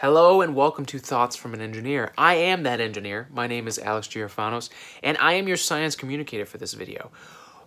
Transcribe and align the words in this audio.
Hello 0.00 0.42
and 0.42 0.54
welcome 0.54 0.86
to 0.86 1.00
Thoughts 1.00 1.34
from 1.34 1.54
an 1.54 1.60
Engineer. 1.60 2.12
I 2.16 2.36
am 2.36 2.62
that 2.62 2.80
engineer. 2.80 3.26
My 3.32 3.48
name 3.48 3.66
is 3.66 3.80
Alex 3.80 4.06
Girofanos, 4.06 4.68
and 5.02 5.18
I 5.18 5.32
am 5.32 5.48
your 5.48 5.56
science 5.56 5.96
communicator 5.96 6.46
for 6.46 6.56
this 6.56 6.74
video. 6.74 7.10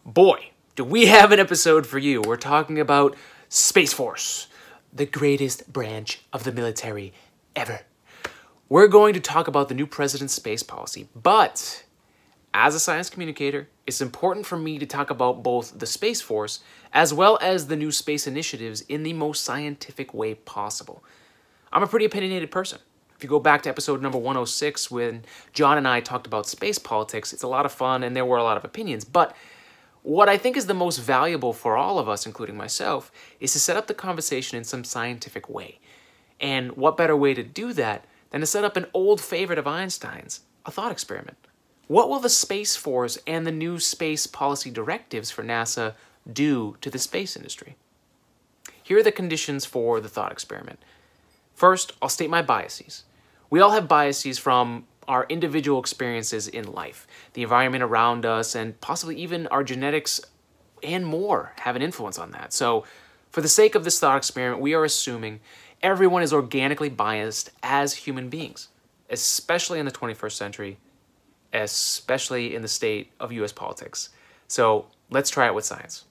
Boy, 0.05 0.51
do 0.77 0.85
we 0.85 1.07
have 1.07 1.33
an 1.33 1.41
episode 1.41 1.85
for 1.85 1.99
you. 1.99 2.21
We're 2.21 2.37
talking 2.37 2.79
about 2.79 3.17
Space 3.49 3.91
Force, 3.91 4.47
the 4.93 5.05
greatest 5.05 5.73
branch 5.73 6.21
of 6.31 6.45
the 6.45 6.53
military 6.53 7.11
ever. 7.53 7.81
We're 8.69 8.87
going 8.87 9.13
to 9.13 9.19
talk 9.19 9.49
about 9.49 9.67
the 9.67 9.75
new 9.75 9.85
president's 9.85 10.33
space 10.33 10.63
policy, 10.63 11.09
but 11.13 11.83
as 12.53 12.75
a 12.75 12.79
science 12.79 13.09
communicator, 13.09 13.67
it's 13.85 13.99
important 13.99 14.45
for 14.45 14.57
me 14.57 14.79
to 14.79 14.85
talk 14.85 15.09
about 15.09 15.43
both 15.43 15.77
the 15.77 15.85
Space 15.85 16.21
Force 16.21 16.61
as 16.93 17.13
well 17.13 17.37
as 17.41 17.67
the 17.67 17.75
new 17.75 17.91
space 17.91 18.25
initiatives 18.25 18.79
in 18.83 19.03
the 19.03 19.11
most 19.11 19.43
scientific 19.43 20.13
way 20.13 20.33
possible. 20.33 21.03
I'm 21.73 21.83
a 21.83 21.87
pretty 21.87 22.05
opinionated 22.05 22.51
person. 22.51 22.79
If 23.15 23.23
you 23.23 23.29
go 23.29 23.39
back 23.39 23.61
to 23.63 23.69
episode 23.69 24.01
number 24.01 24.17
106 24.17 24.91
when 24.91 25.23
John 25.53 25.77
and 25.77 25.87
I 25.87 26.01
talked 26.01 26.27
about 26.27 26.47
space 26.47 26.79
politics, 26.79 27.33
it's 27.33 27.43
a 27.43 27.47
lot 27.47 27.65
of 27.65 27.71
fun 27.71 28.03
and 28.03 28.15
there 28.15 28.25
were 28.25 28.37
a 28.37 28.43
lot 28.43 28.57
of 28.57 28.65
opinions. 28.65 29.05
But 29.05 29.35
what 30.03 30.27
I 30.27 30.37
think 30.37 30.57
is 30.57 30.65
the 30.65 30.73
most 30.73 30.97
valuable 30.97 31.53
for 31.53 31.77
all 31.77 31.99
of 31.99 32.09
us, 32.09 32.25
including 32.25 32.57
myself, 32.57 33.11
is 33.39 33.53
to 33.53 33.59
set 33.59 33.77
up 33.77 33.87
the 33.87 33.93
conversation 33.93 34.57
in 34.57 34.63
some 34.63 34.83
scientific 34.83 35.47
way. 35.47 35.79
And 36.39 36.71
what 36.71 36.97
better 36.97 37.15
way 37.15 37.33
to 37.35 37.43
do 37.43 37.71
that 37.73 38.05
than 38.31 38.41
to 38.41 38.47
set 38.47 38.63
up 38.63 38.75
an 38.75 38.87
old 38.93 39.21
favorite 39.21 39.59
of 39.59 39.67
Einstein's, 39.67 40.41
a 40.65 40.71
thought 40.71 40.91
experiment? 40.91 41.37
What 41.87 42.09
will 42.09 42.19
the 42.19 42.29
Space 42.29 42.75
Force 42.75 43.19
and 43.27 43.45
the 43.45 43.51
new 43.51 43.79
space 43.79 44.25
policy 44.25 44.71
directives 44.71 45.29
for 45.29 45.43
NASA 45.43 45.93
do 46.31 46.75
to 46.81 46.89
the 46.89 46.97
space 46.97 47.35
industry? 47.35 47.75
Here 48.81 48.97
are 48.97 49.03
the 49.03 49.11
conditions 49.11 49.65
for 49.65 50.01
the 50.01 50.09
thought 50.09 50.31
experiment. 50.31 50.79
First, 51.53 51.93
I'll 52.01 52.09
state 52.09 52.29
my 52.29 52.41
biases. 52.41 53.03
We 53.49 53.59
all 53.59 53.71
have 53.71 53.87
biases 53.87 54.37
from 54.39 54.85
our 55.07 55.25
individual 55.29 55.79
experiences 55.79 56.47
in 56.47 56.71
life, 56.71 57.07
the 57.33 57.43
environment 57.43 57.83
around 57.83 58.25
us, 58.25 58.55
and 58.55 58.79
possibly 58.81 59.15
even 59.17 59.47
our 59.47 59.63
genetics 59.63 60.21
and 60.83 61.05
more 61.05 61.53
have 61.61 61.75
an 61.75 61.81
influence 61.81 62.17
on 62.17 62.31
that. 62.31 62.53
So, 62.53 62.85
for 63.29 63.41
the 63.41 63.47
sake 63.47 63.75
of 63.75 63.83
this 63.83 63.99
thought 63.99 64.17
experiment, 64.17 64.61
we 64.61 64.73
are 64.73 64.83
assuming 64.83 65.39
everyone 65.81 66.21
is 66.21 66.33
organically 66.33 66.89
biased 66.89 67.51
as 67.63 67.93
human 67.93 68.29
beings, 68.29 68.67
especially 69.09 69.79
in 69.79 69.85
the 69.85 69.91
21st 69.91 70.33
century, 70.33 70.77
especially 71.53 72.55
in 72.55 72.61
the 72.61 72.67
state 72.67 73.11
of 73.19 73.31
US 73.31 73.51
politics. 73.51 74.09
So, 74.47 74.87
let's 75.09 75.29
try 75.29 75.47
it 75.47 75.55
with 75.55 75.65
science. 75.65 76.05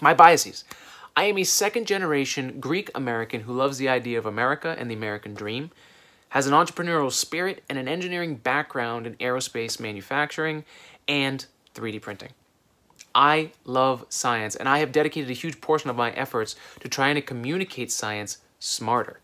My 0.00 0.14
biases. 0.14 0.64
I 1.18 1.24
am 1.24 1.36
a 1.36 1.42
second 1.42 1.88
generation 1.88 2.60
Greek 2.60 2.92
American 2.94 3.40
who 3.40 3.52
loves 3.52 3.78
the 3.78 3.88
idea 3.88 4.18
of 4.18 4.24
America 4.24 4.76
and 4.78 4.88
the 4.88 4.94
American 4.94 5.34
dream, 5.34 5.72
has 6.28 6.46
an 6.46 6.52
entrepreneurial 6.52 7.10
spirit 7.10 7.64
and 7.68 7.76
an 7.76 7.88
engineering 7.88 8.36
background 8.36 9.04
in 9.04 9.16
aerospace 9.16 9.80
manufacturing 9.80 10.64
and 11.08 11.46
3D 11.74 12.00
printing. 12.00 12.28
I 13.16 13.50
love 13.64 14.06
science, 14.08 14.54
and 14.54 14.68
I 14.68 14.78
have 14.78 14.92
dedicated 14.92 15.28
a 15.28 15.32
huge 15.32 15.60
portion 15.60 15.90
of 15.90 15.96
my 15.96 16.12
efforts 16.12 16.54
to 16.78 16.88
trying 16.88 17.16
to 17.16 17.20
communicate 17.20 17.90
science 17.90 18.38
smarter. 18.60 19.18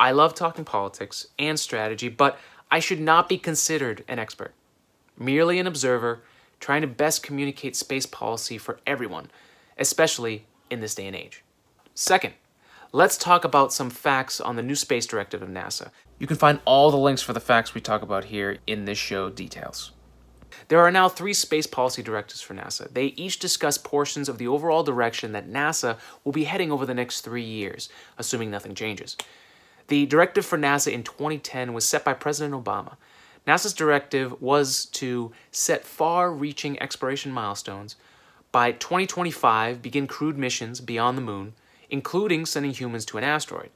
I 0.00 0.10
love 0.10 0.34
talking 0.34 0.64
politics 0.64 1.28
and 1.38 1.60
strategy, 1.60 2.08
but 2.08 2.40
I 2.72 2.80
should 2.80 3.00
not 3.00 3.28
be 3.28 3.38
considered 3.38 4.02
an 4.08 4.18
expert. 4.18 4.52
Merely 5.16 5.60
an 5.60 5.68
observer 5.68 6.22
trying 6.58 6.80
to 6.80 6.88
best 6.88 7.22
communicate 7.22 7.76
space 7.76 8.04
policy 8.04 8.58
for 8.58 8.80
everyone, 8.84 9.30
especially 9.78 10.46
in 10.70 10.80
this 10.80 10.94
day 10.94 11.06
and 11.06 11.16
age. 11.16 11.42
Second, 11.94 12.34
let's 12.92 13.16
talk 13.16 13.44
about 13.44 13.72
some 13.72 13.90
facts 13.90 14.40
on 14.40 14.56
the 14.56 14.62
new 14.62 14.74
space 14.74 15.06
directive 15.06 15.42
of 15.42 15.48
NASA. 15.48 15.90
You 16.18 16.26
can 16.26 16.36
find 16.36 16.60
all 16.64 16.90
the 16.90 16.96
links 16.96 17.22
for 17.22 17.32
the 17.32 17.40
facts 17.40 17.74
we 17.74 17.80
talk 17.80 18.02
about 18.02 18.24
here 18.24 18.58
in 18.66 18.84
this 18.84 18.98
show 18.98 19.30
details. 19.30 19.92
There 20.68 20.80
are 20.80 20.90
now 20.90 21.08
three 21.08 21.34
space 21.34 21.66
policy 21.66 22.02
directives 22.02 22.40
for 22.40 22.54
NASA. 22.54 22.92
They 22.92 23.06
each 23.06 23.38
discuss 23.38 23.76
portions 23.76 24.28
of 24.28 24.38
the 24.38 24.48
overall 24.48 24.82
direction 24.82 25.32
that 25.32 25.48
NASA 25.48 25.98
will 26.22 26.32
be 26.32 26.44
heading 26.44 26.72
over 26.72 26.86
the 26.86 26.94
next 26.94 27.20
three 27.20 27.42
years, 27.42 27.88
assuming 28.18 28.50
nothing 28.50 28.74
changes. 28.74 29.16
The 29.88 30.06
directive 30.06 30.46
for 30.46 30.56
NASA 30.56 30.92
in 30.92 31.02
2010 31.02 31.74
was 31.74 31.86
set 31.86 32.04
by 32.04 32.14
President 32.14 32.54
Obama. 32.54 32.96
NASA's 33.46 33.74
directive 33.74 34.40
was 34.40 34.86
to 34.86 35.32
set 35.50 35.84
far 35.84 36.32
reaching 36.32 36.80
exploration 36.80 37.30
milestones 37.30 37.96
by 38.54 38.70
2025, 38.70 39.82
begin 39.82 40.06
crewed 40.06 40.38
missions 40.38 40.80
beyond 40.80 41.18
the 41.18 41.22
moon, 41.22 41.54
including 41.90 42.46
sending 42.46 42.70
humans 42.70 43.04
to 43.04 43.18
an 43.18 43.24
asteroid. 43.24 43.70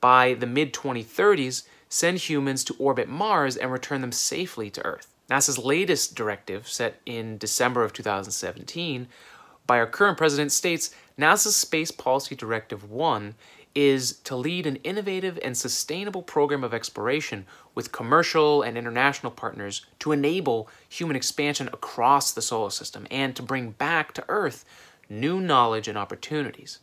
By 0.00 0.34
the 0.34 0.48
mid 0.48 0.74
2030s, 0.74 1.62
send 1.88 2.18
humans 2.18 2.64
to 2.64 2.74
orbit 2.76 3.08
Mars 3.08 3.56
and 3.56 3.70
return 3.70 4.00
them 4.00 4.10
safely 4.10 4.68
to 4.70 4.84
Earth. 4.84 5.06
NASA's 5.30 5.58
latest 5.58 6.16
directive, 6.16 6.66
set 6.66 7.00
in 7.06 7.38
December 7.38 7.84
of 7.84 7.92
2017, 7.92 9.06
by 9.64 9.78
our 9.78 9.86
current 9.86 10.18
president, 10.18 10.50
states 10.50 10.92
NASA's 11.16 11.54
Space 11.54 11.92
Policy 11.92 12.34
Directive 12.34 12.90
1 12.90 13.36
is 13.76 14.14
to 14.24 14.34
lead 14.34 14.66
an 14.66 14.76
innovative 14.76 15.38
and 15.44 15.54
sustainable 15.54 16.22
program 16.22 16.64
of 16.64 16.72
exploration 16.72 17.44
with 17.74 17.92
commercial 17.92 18.62
and 18.62 18.78
international 18.78 19.30
partners 19.30 19.84
to 19.98 20.12
enable 20.12 20.66
human 20.88 21.14
expansion 21.14 21.68
across 21.68 22.32
the 22.32 22.40
solar 22.40 22.70
system 22.70 23.06
and 23.10 23.36
to 23.36 23.42
bring 23.42 23.72
back 23.72 24.14
to 24.14 24.24
Earth 24.28 24.64
new 25.10 25.40
knowledge 25.40 25.88
and 25.88 25.98
opportunities. 25.98 26.78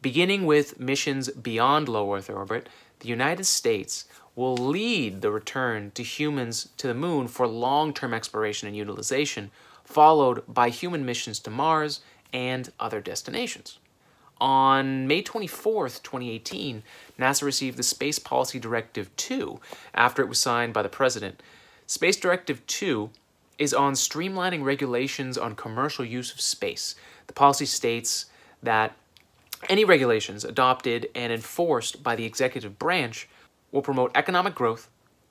Beginning 0.00 0.46
with 0.46 0.78
missions 0.78 1.28
beyond 1.28 1.88
low 1.88 2.14
Earth 2.14 2.30
orbit, 2.30 2.68
the 3.00 3.08
United 3.08 3.44
States 3.44 4.04
will 4.36 4.56
lead 4.56 5.22
the 5.22 5.30
return 5.30 5.90
to 5.90 6.04
humans 6.04 6.68
to 6.76 6.86
the 6.86 6.94
moon 6.94 7.26
for 7.26 7.48
long 7.48 7.92
term 7.92 8.14
exploration 8.14 8.68
and 8.68 8.76
utilization, 8.76 9.50
followed 9.84 10.44
by 10.46 10.68
human 10.68 11.04
missions 11.04 11.40
to 11.40 11.50
Mars 11.50 12.00
and 12.32 12.70
other 12.78 13.00
destinations. 13.00 13.80
On 14.42 15.06
May 15.06 15.22
24th, 15.22 16.02
2018, 16.02 16.82
NASA 17.16 17.44
received 17.44 17.76
the 17.76 17.84
Space 17.84 18.18
Policy 18.18 18.58
Directive 18.58 19.14
2 19.14 19.60
after 19.94 20.20
it 20.20 20.28
was 20.28 20.40
signed 20.40 20.74
by 20.74 20.82
the 20.82 20.88
President. 20.88 21.40
Space 21.86 22.16
Directive 22.16 22.66
2 22.66 23.08
is 23.58 23.72
on 23.72 23.92
streamlining 23.92 24.64
regulations 24.64 25.38
on 25.38 25.54
commercial 25.54 26.04
use 26.04 26.32
of 26.32 26.40
space. 26.40 26.96
The 27.28 27.32
policy 27.32 27.66
states 27.66 28.26
that 28.64 28.96
any 29.68 29.84
regulations 29.84 30.44
adopted 30.44 31.08
and 31.14 31.32
enforced 31.32 32.02
by 32.02 32.16
the 32.16 32.24
executive 32.24 32.80
branch 32.80 33.28
will 33.70 33.80
promote 33.80 34.10
economic 34.16 34.56
growth, 34.56 34.88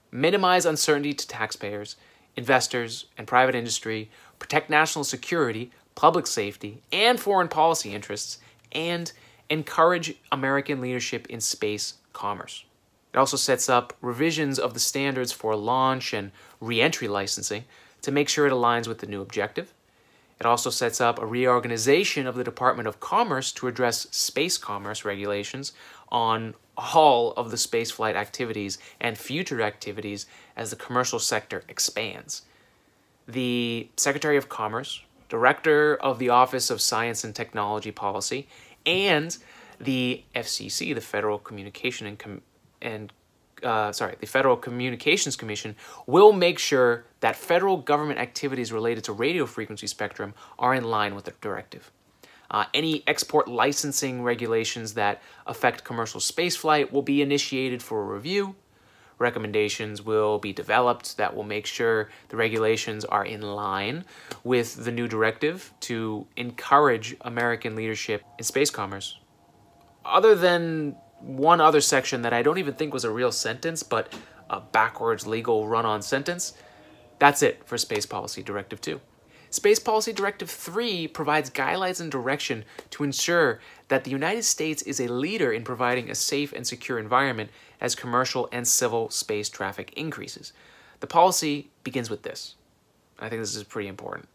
minimize 0.10 0.66
uncertainty 0.66 1.14
to 1.16 1.28
taxpayers, 1.28 1.98
investors, 2.38 3.08
and 3.18 3.28
private 3.28 3.56
industry, 3.56 4.10
protect 4.40 4.70
national 4.70 5.04
security, 5.04 5.70
public 5.96 6.28
safety, 6.28 6.82
and 6.94 7.20
foreign 7.20 7.50
policy 7.50 7.94
interests, 7.94 8.38
and 8.72 9.12
encourage 9.50 10.16
American 10.32 10.82
leadership 10.82 11.28
in 11.28 11.42
space 11.42 11.96
commerce. 12.14 12.64
It 13.14 13.18
also 13.18 13.38
sets 13.38 13.68
up 13.70 13.94
revisions 14.02 14.58
of 14.58 14.74
the 14.74 14.80
standards 14.80 15.32
for 15.32 15.56
launch 15.56 16.14
and 16.14 16.32
reentry 16.62 17.08
licensing 17.08 17.66
to 18.02 18.12
make 18.12 18.30
sure 18.30 18.48
it 18.48 18.54
aligns 18.54 18.88
with 18.88 19.00
the 19.00 19.08
new 19.08 19.22
objective. 19.22 19.74
It 20.40 20.46
also 20.46 20.70
sets 20.70 21.00
up 21.00 21.20
a 21.20 21.26
reorganization 21.26 22.26
of 22.26 22.36
the 22.36 22.44
Department 22.44 22.88
of 22.88 23.00
Commerce 23.00 23.52
to 23.54 23.68
address 23.68 24.08
space 24.10 24.58
commerce 24.58 25.06
regulations 25.06 25.74
on 26.10 26.56
all 26.78 27.34
of 27.34 27.52
the 27.52 27.58
spaceflight 27.58 28.16
activities 28.16 28.80
and 29.00 29.18
future 29.18 29.62
activities 29.62 30.26
as 30.56 30.72
the 30.72 30.76
commercial 30.76 31.20
sector 31.20 31.64
expands. 31.68 32.42
The 33.28 33.90
Secretary 33.98 34.36
of 34.36 34.50
Commerce 34.50 35.04
director 35.32 35.96
of 35.96 36.20
the 36.20 36.28
Office 36.28 36.70
of 36.70 36.82
Science 36.82 37.24
and 37.24 37.34
Technology 37.34 37.90
Policy, 37.90 38.50
and 38.86 39.38
the 39.80 40.24
FCC, 40.36 40.94
the 40.94 41.00
Federal 41.00 41.40
Communication 41.40 42.06
and 42.06 42.20
Com- 42.20 42.42
and 42.82 43.14
uh, 43.64 43.92
sorry, 43.94 44.16
the 44.20 44.28
Federal 44.28 44.58
Communications 44.58 45.38
Commission 45.38 45.76
will 46.06 46.34
make 46.34 46.60
sure 46.60 47.06
that 47.22 47.36
federal 47.36 47.78
government 47.78 48.20
activities 48.20 48.74
related 48.74 49.04
to 49.06 49.14
radio 49.14 49.46
frequency 49.46 49.88
spectrum 49.88 50.34
are 50.60 50.74
in 50.76 50.84
line 50.84 51.16
with 51.16 51.26
the 51.26 51.34
directive. 51.42 51.92
Uh, 52.50 52.66
any 52.74 53.04
export 53.08 53.48
licensing 53.48 54.24
regulations 54.24 54.96
that 54.96 55.22
affect 55.48 55.86
commercial 55.86 56.20
spaceflight 56.20 56.92
will 56.92 57.04
be 57.04 57.22
initiated 57.22 57.82
for 57.82 58.02
a 58.02 58.06
review 58.16 58.56
recommendations 59.22 60.02
will 60.02 60.40
be 60.40 60.52
developed 60.52 61.16
that 61.18 61.36
will 61.36 61.44
make 61.44 61.66
sure 61.66 62.10
the 62.30 62.36
regulations 62.36 63.06
are 63.06 63.24
in 63.24 63.42
line 63.42 64.04
with 64.44 64.84
the 64.84 64.92
new 64.92 65.08
directive 65.08 65.72
to 65.82 66.28
encourage 66.36 67.16
American 67.22 67.76
leadership 67.76 68.24
in 68.38 68.44
space 68.44 68.70
commerce. 68.70 69.18
Other 70.04 70.36
than 70.36 70.96
one 71.20 71.62
other 71.62 71.82
section 71.82 72.24
that 72.24 72.34
I 72.34 72.42
don't 72.42 72.58
even 72.58 72.74
think 72.74 72.94
was 72.94 73.06
a 73.06 73.12
real 73.12 73.32
sentence, 73.32 73.84
but 73.84 74.12
a 74.50 74.60
backwards 74.60 75.28
legal 75.28 75.68
run 75.68 75.86
on 75.86 76.02
sentence, 76.02 76.54
that's 77.20 77.44
it 77.44 77.62
for 77.66 77.78
Space 77.78 78.06
Policy 78.06 78.42
Directive 78.42 78.82
2. 78.82 79.00
Space 79.52 79.80
Policy 79.80 80.14
Directive 80.14 80.50
3 80.50 81.10
provides 81.10 81.50
guidelines 81.50 82.00
and 82.00 82.10
direction 82.10 82.64
to 82.92 83.04
ensure 83.04 83.60
that 83.90 84.06
the 84.06 84.10
United 84.12 84.44
States 84.44 84.82
is 84.84 85.02
a 85.02 85.10
leader 85.10 85.52
in 85.52 85.66
providing 85.66 86.10
a 86.10 86.16
safe 86.16 86.54
and 86.54 86.66
secure 86.66 86.98
environment 86.98 87.50
as 87.82 87.94
commercial 87.94 88.48
and 88.54 88.66
civil 88.66 89.10
space 89.10 89.50
traffic 89.50 89.92
increases. 89.98 90.54
The 91.02 91.08
policy 91.08 91.70
begins 91.84 92.10
with 92.10 92.22
this. 92.22 92.56
I 93.20 93.28
think 93.28 93.42
this 93.42 93.54
is 93.54 93.66
pretty 93.66 93.90
important. 93.90 94.30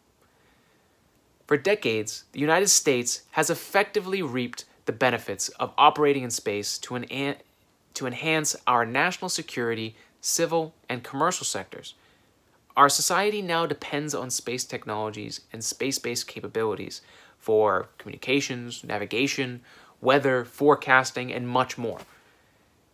For 1.46 1.56
decades, 1.56 2.24
the 2.32 2.40
United 2.40 2.68
States 2.68 3.22
has 3.30 3.48
effectively 3.48 4.20
reaped 4.20 4.66
the 4.84 4.92
benefits 4.92 5.48
of 5.48 5.72
operating 5.78 6.24
in 6.24 6.30
space 6.30 6.76
to, 6.78 7.34
to 7.94 8.06
enhance 8.06 8.54
our 8.66 8.84
national 8.84 9.30
security, 9.30 9.96
civil, 10.20 10.74
and 10.90 11.02
commercial 11.02 11.46
sectors 11.46 11.94
our 12.76 12.88
society 12.88 13.40
now 13.40 13.64
depends 13.66 14.14
on 14.14 14.30
space 14.30 14.64
technologies 14.64 15.40
and 15.52 15.64
space 15.64 15.98
based 15.98 16.26
capabilities 16.26 17.00
for 17.38 17.88
communications, 17.98 18.84
navigation, 18.84 19.60
weather, 20.00 20.44
forecasting, 20.44 21.32
and 21.32 21.48
much 21.48 21.78
more. 21.78 22.00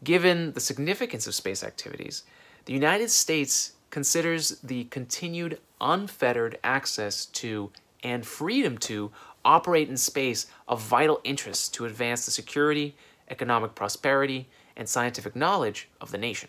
Given 0.05 0.53
the 0.53 0.61
significance 0.61 1.27
of 1.27 1.35
space 1.35 1.65
activities, 1.65 2.23
the 2.65 2.73
United 2.73 3.11
States 3.11 3.73
considers 3.91 4.59
the 4.61 4.85
continued 4.85 5.59
unfettered 5.81 6.59
access 6.63 7.27
to 7.27 7.71
and 8.03 8.27
freedom 8.27 8.79
to 8.79 9.11
operate 9.45 9.89
in 9.89 9.97
space 9.97 10.47
of 10.69 10.81
vital 10.81 11.21
interest 11.25 11.75
to 11.75 11.85
advance 11.85 12.25
the 12.25 12.31
security, 12.31 12.97
economic 13.29 13.75
prosperity, 13.75 14.49
and 14.77 14.89
scientific 14.89 15.37
knowledge 15.37 15.89
of 16.01 16.11
the 16.11 16.19
nation. 16.19 16.49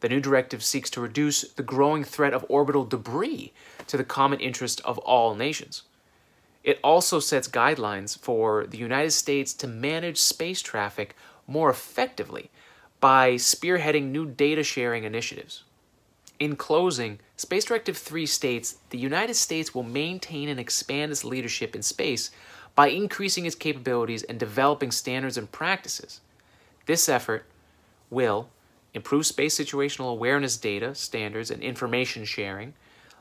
The 0.00 0.08
new 0.08 0.20
directive 0.20 0.62
seeks 0.62 0.90
to 0.90 1.00
reduce 1.00 1.42
the 1.42 1.62
growing 1.62 2.04
threat 2.04 2.34
of 2.34 2.46
orbital 2.48 2.84
debris 2.84 3.52
to 3.86 3.96
the 3.96 4.04
common 4.04 4.40
interest 4.40 4.80
of 4.82 4.98
all 4.98 5.34
nations. 5.34 5.82
It 6.64 6.78
also 6.82 7.20
sets 7.20 7.48
guidelines 7.48 8.18
for 8.18 8.66
the 8.66 8.78
United 8.78 9.12
States 9.12 9.52
to 9.54 9.66
manage 9.66 10.18
space 10.18 10.60
traffic 10.62 11.16
more 11.46 11.70
effectively 11.70 12.50
by 13.00 13.34
spearheading 13.34 14.10
new 14.10 14.26
data 14.26 14.62
sharing 14.62 15.04
initiatives. 15.04 15.64
In 16.38 16.56
closing, 16.56 17.18
Space 17.36 17.66
Directive 17.66 17.96
3 17.96 18.24
states 18.26 18.78
the 18.90 18.98
United 18.98 19.34
States 19.34 19.74
will 19.74 19.82
maintain 19.82 20.48
and 20.48 20.60
expand 20.60 21.12
its 21.12 21.24
leadership 21.24 21.74
in 21.74 21.82
space 21.82 22.30
by 22.74 22.88
increasing 22.88 23.46
its 23.46 23.54
capabilities 23.54 24.22
and 24.22 24.38
developing 24.38 24.90
standards 24.90 25.36
and 25.36 25.50
practices. 25.52 26.20
This 26.86 27.08
effort 27.08 27.44
will, 28.08 28.48
improve 28.94 29.26
space 29.26 29.58
situational 29.58 30.10
awareness 30.10 30.56
data, 30.56 30.94
standards, 30.94 31.50
and 31.50 31.62
information 31.62 32.24
sharing, 32.24 32.74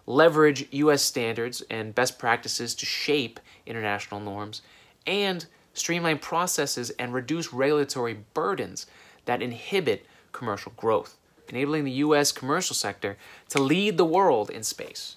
leverage 0.05 0.67
U.S. 0.71 1.01
standards 1.01 1.61
and 1.69 1.93
best 1.93 2.17
practices 2.17 2.73
to 2.75 2.85
shape 2.85 3.39
international 3.65 4.19
norms, 4.19 4.61
and 5.05 5.45
streamline 5.73 6.19
processes 6.19 6.89
and 6.91 7.13
reduce 7.13 7.53
regulatory 7.53 8.17
burdens 8.33 8.87
that 9.25 9.41
inhibit 9.41 10.05
commercial 10.31 10.73
growth, 10.75 11.17
enabling 11.49 11.83
the 11.83 11.91
U.S. 11.91 12.31
commercial 12.31 12.75
sector 12.75 13.17
to 13.49 13.61
lead 13.61 13.97
the 13.97 14.05
world 14.05 14.49
in 14.49 14.63
space. 14.63 15.15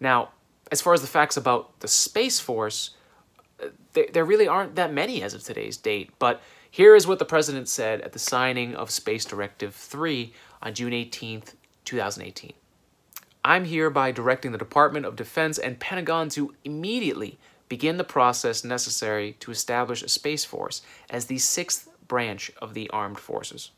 Now, 0.00 0.30
as 0.72 0.80
far 0.80 0.94
as 0.94 1.02
the 1.02 1.06
facts 1.06 1.36
about 1.36 1.78
the 1.80 1.88
Space 1.88 2.40
Force, 2.40 2.90
uh, 3.62 3.68
there, 3.92 4.06
there 4.12 4.24
really 4.24 4.48
aren't 4.48 4.74
that 4.74 4.92
many 4.92 5.22
as 5.22 5.34
of 5.34 5.44
today's 5.44 5.76
date, 5.76 6.10
but 6.18 6.42
here 6.72 6.96
is 6.96 7.06
what 7.06 7.18
the 7.18 7.26
president 7.26 7.68
said 7.68 8.00
at 8.00 8.14
the 8.14 8.18
signing 8.18 8.74
of 8.74 8.90
Space 8.90 9.26
Directive 9.26 9.74
3 9.74 10.32
on 10.62 10.72
June 10.72 10.94
18, 10.94 11.42
2018. 11.84 12.54
I'm 13.44 13.66
hereby 13.66 14.10
directing 14.10 14.52
the 14.52 14.58
Department 14.58 15.04
of 15.04 15.14
Defense 15.14 15.58
and 15.58 15.78
Pentagon 15.78 16.30
to 16.30 16.54
immediately 16.64 17.38
begin 17.68 17.98
the 17.98 18.04
process 18.04 18.64
necessary 18.64 19.36
to 19.40 19.50
establish 19.50 20.02
a 20.02 20.08
Space 20.08 20.46
Force 20.46 20.80
as 21.10 21.26
the 21.26 21.36
sixth 21.36 21.90
branch 22.08 22.50
of 22.62 22.72
the 22.72 22.88
armed 22.88 23.18
forces. 23.18 23.70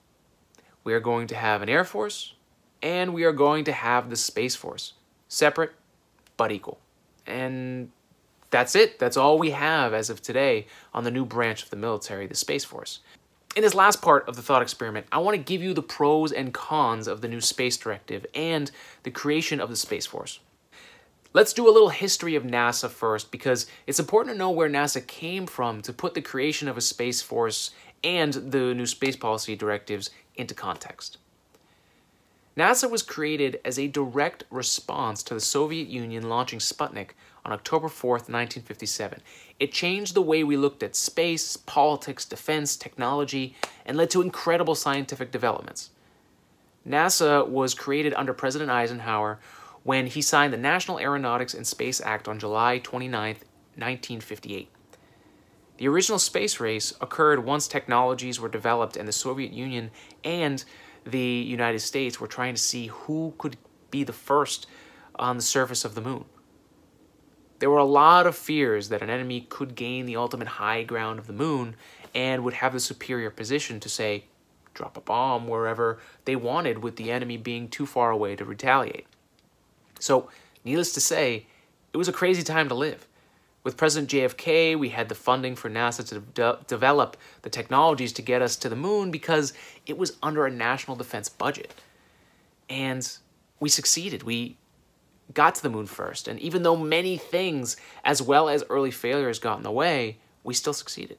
We 0.84 0.94
are 0.94 1.00
going 1.00 1.26
to 1.26 1.34
have 1.34 1.62
an 1.62 1.68
Air 1.68 1.84
Force, 1.84 2.34
and 2.80 3.12
we 3.12 3.24
are 3.24 3.32
going 3.32 3.64
to 3.64 3.72
have 3.72 4.08
the 4.08 4.14
Space 4.14 4.54
Force, 4.54 4.92
separate 5.26 5.72
but 6.36 6.52
equal. 6.52 6.78
And 7.26 7.90
that's 8.54 8.76
it. 8.76 9.00
That's 9.00 9.16
all 9.16 9.36
we 9.36 9.50
have 9.50 9.92
as 9.92 10.10
of 10.10 10.22
today 10.22 10.68
on 10.92 11.02
the 11.02 11.10
new 11.10 11.24
branch 11.24 11.64
of 11.64 11.70
the 11.70 11.76
military, 11.76 12.28
the 12.28 12.36
Space 12.36 12.64
Force. 12.64 13.00
In 13.56 13.62
this 13.62 13.74
last 13.74 14.00
part 14.00 14.28
of 14.28 14.36
the 14.36 14.42
thought 14.42 14.62
experiment, 14.62 15.08
I 15.10 15.18
want 15.18 15.36
to 15.36 15.42
give 15.42 15.60
you 15.60 15.74
the 15.74 15.82
pros 15.82 16.30
and 16.30 16.54
cons 16.54 17.08
of 17.08 17.20
the 17.20 17.26
new 17.26 17.40
Space 17.40 17.76
Directive 17.76 18.24
and 18.32 18.70
the 19.02 19.10
creation 19.10 19.60
of 19.60 19.70
the 19.70 19.76
Space 19.76 20.06
Force. 20.06 20.38
Let's 21.32 21.52
do 21.52 21.68
a 21.68 21.74
little 21.74 21.88
history 21.88 22.36
of 22.36 22.44
NASA 22.44 22.88
first 22.88 23.32
because 23.32 23.66
it's 23.88 23.98
important 23.98 24.36
to 24.36 24.38
know 24.38 24.52
where 24.52 24.70
NASA 24.70 25.04
came 25.04 25.46
from 25.46 25.82
to 25.82 25.92
put 25.92 26.14
the 26.14 26.22
creation 26.22 26.68
of 26.68 26.78
a 26.78 26.80
Space 26.80 27.22
Force 27.22 27.72
and 28.04 28.34
the 28.34 28.72
new 28.72 28.86
space 28.86 29.16
policy 29.16 29.56
directives 29.56 30.10
into 30.36 30.54
context. 30.54 31.18
NASA 32.56 32.88
was 32.88 33.02
created 33.02 33.60
as 33.64 33.78
a 33.78 33.88
direct 33.88 34.44
response 34.48 35.22
to 35.24 35.34
the 35.34 35.40
Soviet 35.40 35.88
Union 35.88 36.28
launching 36.28 36.60
Sputnik 36.60 37.10
on 37.44 37.52
October 37.52 37.88
4th, 37.88 38.30
1957. 38.30 39.20
It 39.58 39.72
changed 39.72 40.14
the 40.14 40.22
way 40.22 40.44
we 40.44 40.56
looked 40.56 40.82
at 40.82 40.94
space, 40.94 41.56
politics, 41.56 42.24
defense, 42.24 42.76
technology, 42.76 43.56
and 43.84 43.96
led 43.96 44.10
to 44.10 44.22
incredible 44.22 44.76
scientific 44.76 45.32
developments. 45.32 45.90
NASA 46.88 47.46
was 47.46 47.74
created 47.74 48.14
under 48.14 48.32
President 48.32 48.70
Eisenhower 48.70 49.40
when 49.82 50.06
he 50.06 50.22
signed 50.22 50.52
the 50.52 50.58
National 50.58 50.98
Aeronautics 50.98 51.54
and 51.54 51.66
Space 51.66 52.00
Act 52.00 52.28
on 52.28 52.38
July 52.38 52.78
29, 52.78 53.34
1958. 53.76 54.70
The 55.76 55.88
original 55.88 56.20
space 56.20 56.60
race 56.60 56.94
occurred 57.00 57.44
once 57.44 57.66
technologies 57.66 58.38
were 58.38 58.48
developed 58.48 58.96
and 58.96 59.08
the 59.08 59.12
Soviet 59.12 59.52
Union 59.52 59.90
and 60.22 60.64
the 61.04 61.18
United 61.18 61.80
States 61.80 62.20
were 62.20 62.26
trying 62.26 62.54
to 62.54 62.60
see 62.60 62.86
who 62.88 63.34
could 63.38 63.56
be 63.90 64.04
the 64.04 64.12
first 64.12 64.66
on 65.16 65.36
the 65.36 65.42
surface 65.42 65.84
of 65.84 65.94
the 65.94 66.00
moon. 66.00 66.24
There 67.58 67.70
were 67.70 67.78
a 67.78 67.84
lot 67.84 68.26
of 68.26 68.36
fears 68.36 68.88
that 68.88 69.02
an 69.02 69.10
enemy 69.10 69.42
could 69.48 69.74
gain 69.74 70.06
the 70.06 70.16
ultimate 70.16 70.48
high 70.48 70.82
ground 70.82 71.18
of 71.18 71.26
the 71.26 71.32
moon 71.32 71.76
and 72.14 72.44
would 72.44 72.54
have 72.54 72.72
the 72.72 72.80
superior 72.80 73.30
position 73.30 73.80
to, 73.80 73.88
say, 73.88 74.24
drop 74.74 74.96
a 74.96 75.00
bomb 75.00 75.46
wherever 75.46 76.00
they 76.24 76.36
wanted, 76.36 76.82
with 76.82 76.96
the 76.96 77.10
enemy 77.10 77.36
being 77.36 77.68
too 77.68 77.86
far 77.86 78.10
away 78.10 78.36
to 78.36 78.44
retaliate. 78.44 79.06
So, 80.00 80.28
needless 80.64 80.92
to 80.94 81.00
say, 81.00 81.46
it 81.92 81.96
was 81.96 82.08
a 82.08 82.12
crazy 82.12 82.42
time 82.42 82.68
to 82.68 82.74
live. 82.74 83.06
With 83.64 83.78
President 83.78 84.10
JFK, 84.10 84.78
we 84.78 84.90
had 84.90 85.08
the 85.08 85.14
funding 85.14 85.56
for 85.56 85.70
NASA 85.70 86.06
to 86.08 86.20
de- 86.20 86.58
develop 86.66 87.16
the 87.40 87.48
technologies 87.48 88.12
to 88.12 88.22
get 88.22 88.42
us 88.42 88.56
to 88.56 88.68
the 88.68 88.76
moon 88.76 89.10
because 89.10 89.54
it 89.86 89.96
was 89.96 90.18
under 90.22 90.44
a 90.44 90.50
national 90.50 90.98
defense 90.98 91.30
budget. 91.30 91.74
And 92.68 93.10
we 93.60 93.70
succeeded. 93.70 94.22
We 94.22 94.58
got 95.32 95.54
to 95.54 95.62
the 95.62 95.70
moon 95.70 95.86
first. 95.86 96.28
And 96.28 96.38
even 96.40 96.62
though 96.62 96.76
many 96.76 97.16
things, 97.16 97.78
as 98.04 98.20
well 98.20 98.50
as 98.50 98.62
early 98.68 98.90
failures, 98.90 99.38
got 99.38 99.56
in 99.56 99.62
the 99.62 99.72
way, 99.72 100.18
we 100.42 100.52
still 100.52 100.74
succeeded. 100.74 101.18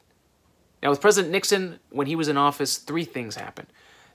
Now, 0.83 0.91
with 0.91 1.01
President 1.01 1.31
Nixon, 1.31 1.79
when 1.89 2.05
he 2.05 2.15
was 2.15 2.27
in 2.27 2.37
office, 2.37 2.77
three 2.77 3.05
things 3.05 3.35
happened. 3.37 3.67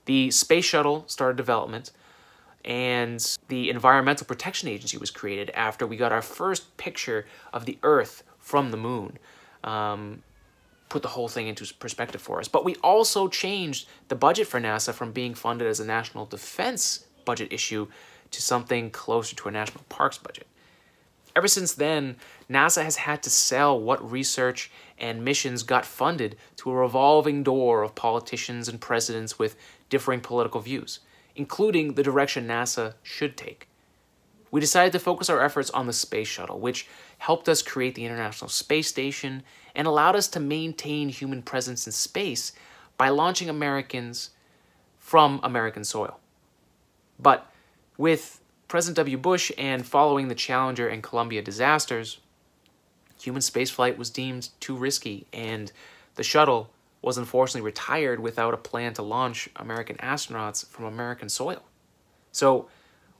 The 0.05 0.31
space 0.31 0.63
shuttle 0.63 1.03
started 1.07 1.35
development, 1.35 1.91
and 2.63 3.37
the 3.49 3.69
Environmental 3.69 4.25
Protection 4.25 4.69
Agency 4.69 4.97
was 4.97 5.11
created 5.11 5.49
after 5.51 5.85
we 5.85 5.97
got 5.97 6.11
our 6.11 6.21
first 6.21 6.77
picture 6.77 7.25
of 7.51 7.65
the 7.65 7.77
Earth 7.83 8.23
from 8.41 8.71
the 8.71 8.77
moon. 8.77 9.17
Um, 9.63 10.23
put 10.89 11.01
the 11.01 11.07
whole 11.07 11.29
thing 11.29 11.47
into 11.47 11.73
perspective 11.75 12.21
for 12.21 12.39
us. 12.39 12.49
But 12.49 12.65
we 12.65 12.75
also 12.83 13.29
changed 13.29 13.87
the 14.09 14.15
budget 14.15 14.47
for 14.47 14.59
NASA 14.59 14.93
from 14.93 15.13
being 15.13 15.33
funded 15.33 15.67
as 15.67 15.79
a 15.79 15.85
national 15.85 16.25
defense 16.25 17.05
budget 17.23 17.53
issue 17.53 17.87
to 18.31 18.41
something 18.41 18.91
closer 18.91 19.35
to 19.37 19.47
a 19.47 19.51
national 19.51 19.85
parks 19.87 20.17
budget. 20.17 20.47
Ever 21.33 21.47
since 21.47 21.73
then, 21.73 22.17
NASA 22.49 22.83
has 22.83 22.97
had 22.97 23.23
to 23.23 23.29
sell 23.29 23.79
what 23.79 24.11
research 24.11 24.69
and 24.99 25.23
missions 25.23 25.63
got 25.63 25.85
funded 25.85 26.35
to 26.57 26.69
a 26.69 26.75
revolving 26.75 27.41
door 27.41 27.83
of 27.83 27.95
politicians 27.95 28.67
and 28.67 28.81
presidents 28.81 29.39
with 29.39 29.55
differing 29.89 30.19
political 30.19 30.59
views 30.59 30.99
including 31.35 31.93
the 31.93 32.03
direction 32.03 32.47
NASA 32.47 32.95
should 33.03 33.37
take. 33.37 33.67
We 34.51 34.59
decided 34.59 34.91
to 34.91 34.99
focus 34.99 35.29
our 35.29 35.41
efforts 35.41 35.69
on 35.69 35.87
the 35.87 35.93
space 35.93 36.27
shuttle, 36.27 36.59
which 36.59 36.87
helped 37.17 37.47
us 37.47 37.61
create 37.61 37.95
the 37.95 38.05
International 38.05 38.49
Space 38.49 38.89
Station 38.89 39.43
and 39.73 39.87
allowed 39.87 40.15
us 40.17 40.27
to 40.29 40.39
maintain 40.41 41.07
human 41.09 41.41
presence 41.41 41.85
in 41.85 41.93
space 41.93 42.51
by 42.97 43.09
launching 43.09 43.49
Americans 43.49 44.31
from 44.99 45.39
American 45.41 45.85
soil. 45.85 46.19
But 47.17 47.49
with 47.97 48.41
President 48.67 48.97
W. 48.97 49.17
Bush 49.17 49.51
and 49.57 49.85
following 49.85 50.27
the 50.27 50.35
Challenger 50.35 50.87
and 50.87 51.01
Columbia 51.01 51.41
disasters, 51.41 52.19
human 53.21 53.41
spaceflight 53.41 53.97
was 53.97 54.09
deemed 54.09 54.49
too 54.59 54.75
risky, 54.75 55.27
and 55.31 55.71
the 56.15 56.23
shuttle 56.23 56.71
was 57.01 57.17
unfortunately 57.17 57.65
retired 57.65 58.19
without 58.19 58.53
a 58.53 58.57
plan 58.57 58.93
to 58.93 59.01
launch 59.01 59.49
American 59.55 59.95
astronauts 59.97 60.67
from 60.67 60.85
American 60.85 61.29
soil. 61.29 61.63
So 62.31 62.69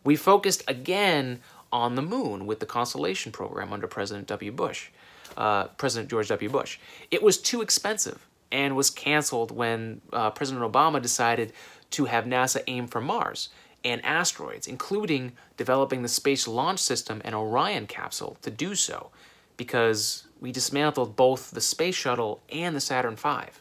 we 0.04 0.16
focused 0.16 0.64
again 0.68 1.40
on 1.72 1.96
the 1.96 2.02
moon 2.02 2.46
with 2.46 2.60
the 2.60 2.66
Constellation 2.66 3.32
program 3.32 3.72
under 3.72 3.88
President 3.88 4.28
W. 4.28 4.52
Bush, 4.52 4.90
uh, 5.38 5.66
President 5.78 6.10
George 6.10 6.28
W. 6.28 6.50
Bush. 6.50 6.80
It 7.10 7.24
was 7.24 7.38
too 7.38 7.62
expensive 7.62 8.28
and 8.52 8.76
was 8.76 8.90
canceled 8.90 9.52
when 9.52 10.02
uh, 10.12 10.32
President 10.32 10.70
Obama 10.70 11.02
decided 11.02 11.54
to 11.92 12.06
have 12.06 12.26
NASA 12.26 12.62
aim 12.68 12.88
for 12.88 13.00
Mars 13.00 13.50
and 13.84 14.04
asteroids, 14.06 14.68
including 14.68 15.32
developing 15.58 16.02
the 16.02 16.08
Space 16.08 16.48
Launch 16.48 16.80
System 16.80 17.22
and 17.24 17.34
Orion 17.34 17.88
capsule 17.88 18.38
to 18.42 18.52
do 18.52 18.76
so, 18.76 19.10
because 19.58 20.28
we 20.40 20.52
dismantled 20.52 21.16
both 21.16 21.52
the 21.52 21.62
Space 21.62 21.96
Shuttle 21.96 22.42
and 22.52 22.76
the 22.76 22.82
Saturn 22.82 23.16
V. 23.16 23.52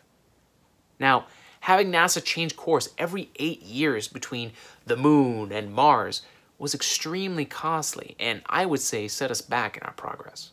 Now, 0.99 1.27
having 1.61 1.91
NASA 1.91 2.23
change 2.23 2.57
course 2.57 2.89
every 2.99 3.31
eight 3.37 3.63
years 3.63 4.09
between 4.09 4.53
the 4.87 4.97
Moon 4.97 5.53
and 5.53 5.73
Mars 5.73 6.23
was 6.59 6.75
extremely 6.75 7.45
costly, 7.45 8.17
and 8.19 8.43
I 8.47 8.67
would 8.67 8.81
say 8.81 9.09
set 9.09 9.31
us 9.31 9.41
back 9.41 9.77
in 9.77 9.83
our 9.83 9.93
progress. 9.93 10.51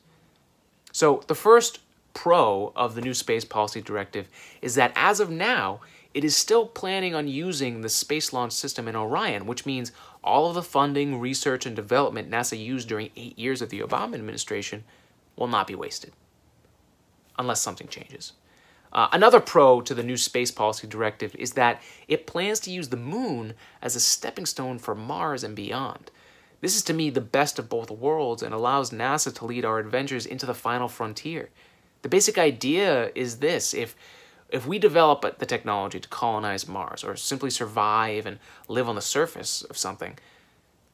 So, 0.94 1.24
the 1.28 1.36
first 1.36 1.80
pro 2.14 2.72
of 2.76 2.96
the 2.96 3.02
new 3.02 3.14
Space 3.14 3.46
Policy 3.46 3.82
Directive 3.82 4.28
is 4.62 4.76
that 4.76 4.92
as 4.96 5.20
of 5.20 5.30
now, 5.30 5.82
it 6.14 6.24
is 6.24 6.36
still 6.36 6.66
planning 6.66 7.14
on 7.14 7.28
using 7.28 7.82
the 7.82 7.90
Space 7.90 8.34
Launch 8.34 8.54
System 8.54 8.88
in 8.88 8.96
Orion, 8.96 9.46
which 9.46 9.66
means 9.66 9.92
all 10.24 10.48
of 10.48 10.56
the 10.56 10.64
funding, 10.64 11.20
research, 11.20 11.66
and 11.66 11.76
development 11.76 12.32
NASA 12.32 12.58
used 12.58 12.88
during 12.90 13.12
eight 13.16 13.38
years 13.38 13.62
of 13.62 13.70
the 13.70 13.82
Obama 13.82 14.16
administration 14.16 14.84
will 15.36 15.48
not 15.48 15.68
be 15.68 15.76
wasted, 15.76 16.14
unless 17.38 17.62
something 17.62 17.88
changes. 17.88 18.34
Uh, 18.94 19.08
another 19.12 19.40
pro 19.40 19.82
to 19.82 19.94
the 19.94 20.04
new 20.04 20.18
Space 20.18 20.52
Policy 20.52 20.88
Directive 20.88 21.36
is 21.36 21.54
that 21.54 21.82
it 22.08 22.28
plans 22.28 22.60
to 22.62 22.72
use 22.72 22.90
the 22.90 22.98
moon 22.98 23.54
as 23.82 23.96
a 23.96 24.00
stepping 24.00 24.46
stone 24.46 24.80
for 24.80 24.96
Mars 24.96 25.44
and 25.44 25.56
beyond. 25.56 26.12
This 26.62 26.76
is 26.76 26.84
to 26.84 26.94
me 26.94 27.10
the 27.10 27.22
best 27.22 27.60
of 27.60 27.70
both 27.70 27.92
worlds 27.92 28.42
and 28.42 28.54
allows 28.54 28.92
NASA 28.92 29.34
to 29.36 29.46
lead 29.46 29.66
our 29.66 29.80
adventures 29.80 30.26
into 30.26 30.46
the 30.46 30.54
final 30.54 30.88
frontier. 30.88 31.50
The 32.02 32.10
basic 32.10 32.38
idea 32.38 33.12
is 33.16 33.40
this 33.40 33.74
if 33.74 33.96
if 34.50 34.66
we 34.66 34.80
develop 34.80 35.40
the 35.40 35.46
technology 35.46 36.00
to 36.00 36.08
colonize 36.08 36.70
Mars 36.70 37.04
or 37.04 37.18
simply 37.18 37.50
survive 37.50 38.26
and 38.26 38.40
live 38.70 38.88
on 38.88 38.96
the 38.96 39.02
surface 39.02 39.62
of 39.64 39.78
something, 39.78 40.18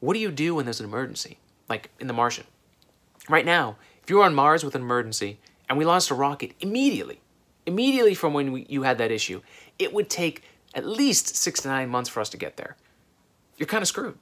what 0.00 0.14
do 0.14 0.18
you 0.18 0.32
do 0.32 0.56
when 0.56 0.66
there's 0.66 0.80
an 0.80 0.86
emergency? 0.86 1.38
Like 1.68 1.90
in 2.00 2.08
The 2.08 2.12
Martian. 2.12 2.46
Right 3.28 3.46
now, 3.46 3.76
if 4.02 4.10
you 4.10 4.16
were 4.16 4.24
on 4.24 4.34
Mars 4.34 4.64
with 4.64 4.74
an 4.74 4.82
emergency 4.82 5.38
and 5.68 5.78
we 5.78 5.84
launched 5.84 6.10
a 6.10 6.14
rocket 6.14 6.52
immediately, 6.60 7.20
immediately 7.66 8.14
from 8.14 8.34
when 8.34 8.52
we, 8.52 8.66
you 8.68 8.82
had 8.82 8.98
that 8.98 9.10
issue, 9.10 9.40
it 9.78 9.92
would 9.92 10.10
take 10.10 10.42
at 10.74 10.86
least 10.86 11.36
six 11.36 11.60
to 11.62 11.68
nine 11.68 11.88
months 11.88 12.10
for 12.10 12.20
us 12.20 12.28
to 12.30 12.36
get 12.36 12.56
there. 12.56 12.76
You're 13.56 13.66
kind 13.66 13.82
of 13.82 13.88
screwed. 13.88 14.18